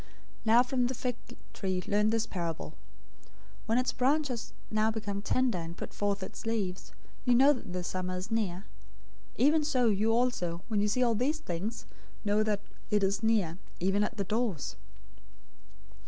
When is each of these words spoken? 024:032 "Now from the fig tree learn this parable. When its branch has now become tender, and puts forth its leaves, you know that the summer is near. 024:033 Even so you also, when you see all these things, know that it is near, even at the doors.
024:032 0.03 0.07
"Now 0.45 0.63
from 0.63 0.87
the 0.87 0.93
fig 0.95 1.15
tree 1.53 1.83
learn 1.85 2.09
this 2.09 2.25
parable. 2.25 2.73
When 3.67 3.77
its 3.77 3.93
branch 3.93 4.29
has 4.29 4.51
now 4.71 4.89
become 4.89 5.21
tender, 5.21 5.59
and 5.59 5.77
puts 5.77 5.95
forth 5.95 6.23
its 6.23 6.43
leaves, 6.47 6.91
you 7.23 7.35
know 7.35 7.53
that 7.53 7.71
the 7.71 7.83
summer 7.83 8.17
is 8.17 8.31
near. 8.31 8.65
024:033 9.37 9.45
Even 9.45 9.63
so 9.63 9.85
you 9.89 10.11
also, 10.11 10.63
when 10.69 10.79
you 10.81 10.87
see 10.87 11.03
all 11.03 11.13
these 11.13 11.37
things, 11.37 11.85
know 12.25 12.41
that 12.41 12.61
it 12.89 13.03
is 13.03 13.21
near, 13.21 13.59
even 13.79 14.03
at 14.03 14.17
the 14.17 14.23
doors. 14.23 14.75